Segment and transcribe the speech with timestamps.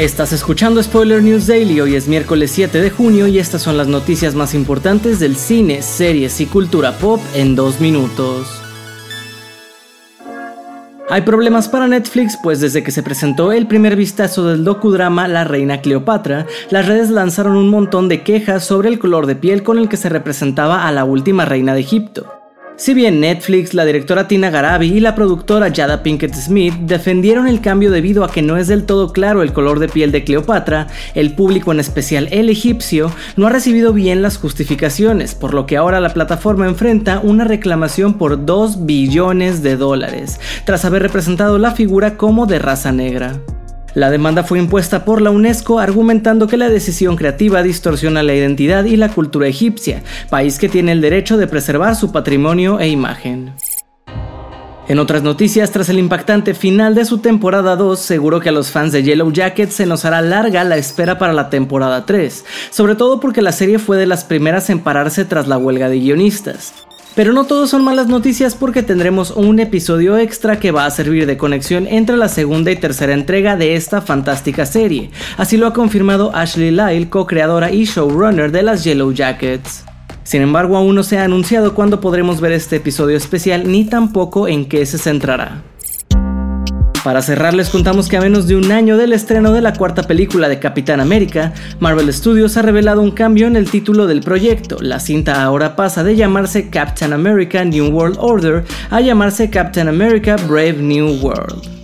[0.00, 3.86] Estás escuchando Spoiler News Daily, hoy es miércoles 7 de junio y estas son las
[3.86, 8.48] noticias más importantes del cine, series y cultura pop en dos minutos.
[11.10, 15.44] Hay problemas para Netflix, pues desde que se presentó el primer vistazo del docudrama La
[15.44, 19.76] Reina Cleopatra, las redes lanzaron un montón de quejas sobre el color de piel con
[19.76, 22.39] el que se representaba a la última reina de Egipto.
[22.80, 27.60] Si bien Netflix, la directora Tina Garabi y la productora Jada Pinkett Smith defendieron el
[27.60, 30.86] cambio debido a que no es del todo claro el color de piel de Cleopatra,
[31.14, 35.76] el público en especial el egipcio no ha recibido bien las justificaciones, por lo que
[35.76, 41.72] ahora la plataforma enfrenta una reclamación por 2 billones de dólares, tras haber representado la
[41.72, 43.42] figura como de raza negra.
[43.94, 48.84] La demanda fue impuesta por la UNESCO argumentando que la decisión creativa distorsiona la identidad
[48.84, 53.52] y la cultura egipcia, país que tiene el derecho de preservar su patrimonio e imagen.
[54.90, 58.72] En otras noticias, tras el impactante final de su temporada 2, seguro que a los
[58.72, 62.96] fans de Yellow Jacket se nos hará larga la espera para la temporada 3, sobre
[62.96, 66.74] todo porque la serie fue de las primeras en pararse tras la huelga de guionistas.
[67.14, 71.26] Pero no todo son malas noticias porque tendremos un episodio extra que va a servir
[71.26, 75.10] de conexión entre la segunda y tercera entrega de esta fantástica serie.
[75.36, 79.84] Así lo ha confirmado Ashley Lyle, co-creadora y showrunner de las Yellow Jackets.
[80.22, 84.46] Sin embargo, aún no se ha anunciado cuándo podremos ver este episodio especial ni tampoco
[84.46, 85.62] en qué se centrará.
[87.04, 90.02] Para cerrar les contamos que a menos de un año del estreno de la cuarta
[90.02, 94.76] película de Capitán América, Marvel Studios ha revelado un cambio en el título del proyecto.
[94.80, 100.36] La cinta ahora pasa de llamarse Captain America New World Order a llamarse Captain America
[100.46, 101.80] Brave New World.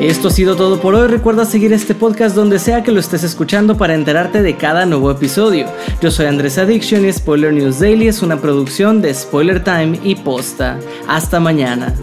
[0.00, 1.06] Esto ha sido todo por hoy.
[1.06, 5.12] Recuerda seguir este podcast donde sea que lo estés escuchando para enterarte de cada nuevo
[5.12, 5.66] episodio.
[6.00, 10.16] Yo soy Andrés Addiction y Spoiler News Daily es una producción de Spoiler Time y
[10.16, 10.76] Posta.
[11.06, 11.94] Hasta mañana.